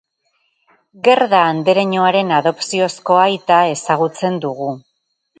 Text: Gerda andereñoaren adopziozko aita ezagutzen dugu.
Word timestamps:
Gerda 1.07 1.41
andereñoaren 1.49 2.31
adopziozko 2.37 3.19
aita 3.25 3.59
ezagutzen 3.75 4.41
dugu. 4.47 4.71